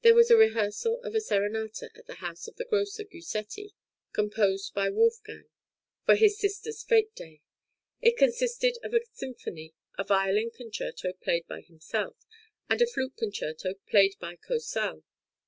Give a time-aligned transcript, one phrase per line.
[0.03, 3.75] }(154) rehearsal of a serenata at the house of the grocer Gusetti,
[4.13, 5.43] composed by Wolfgang
[6.07, 7.43] for his sister's fête day;
[8.01, 12.15] it consisted of a symphony, a violin concerto played by himself,
[12.67, 15.03] and a flute concerto played by Cosel.